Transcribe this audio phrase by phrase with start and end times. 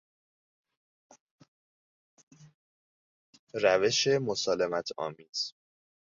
[3.53, 5.53] روش مسالمتآمیز